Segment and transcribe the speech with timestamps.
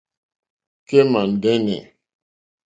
[0.87, 1.79] Kémà ndɛ́nɛ̀.